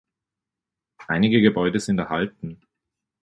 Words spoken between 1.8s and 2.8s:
erhalten.